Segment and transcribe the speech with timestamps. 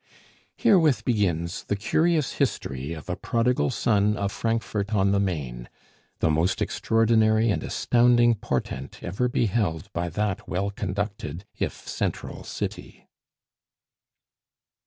[0.57, 5.69] Herewith begins the curious history of a prodigal son of Frankfort on the Main
[6.21, 13.05] the most extraordinary and astounding portent ever beheld by that well conducted, if central, city.